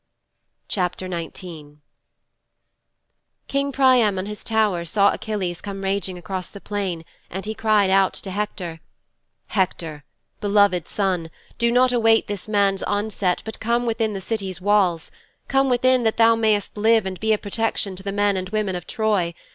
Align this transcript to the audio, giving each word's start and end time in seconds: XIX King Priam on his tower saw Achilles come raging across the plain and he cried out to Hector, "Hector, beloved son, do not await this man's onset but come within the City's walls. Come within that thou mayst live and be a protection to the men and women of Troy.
XIX 0.67 1.79
King 3.47 3.71
Priam 3.71 4.17
on 4.17 4.25
his 4.25 4.43
tower 4.43 4.83
saw 4.83 5.13
Achilles 5.13 5.61
come 5.61 5.83
raging 5.83 6.17
across 6.17 6.49
the 6.49 6.59
plain 6.59 7.05
and 7.29 7.45
he 7.45 7.53
cried 7.53 7.91
out 7.91 8.13
to 8.15 8.31
Hector, 8.31 8.79
"Hector, 9.49 10.03
beloved 10.39 10.87
son, 10.87 11.29
do 11.59 11.71
not 11.71 11.91
await 11.93 12.25
this 12.25 12.47
man's 12.47 12.81
onset 12.81 13.43
but 13.45 13.59
come 13.59 13.85
within 13.85 14.13
the 14.13 14.21
City's 14.21 14.59
walls. 14.59 15.11
Come 15.47 15.69
within 15.69 16.01
that 16.05 16.17
thou 16.17 16.33
mayst 16.33 16.77
live 16.77 17.05
and 17.05 17.19
be 17.19 17.31
a 17.31 17.37
protection 17.37 17.95
to 17.95 18.01
the 18.01 18.11
men 18.11 18.35
and 18.35 18.49
women 18.49 18.75
of 18.75 18.87
Troy. 18.87 19.35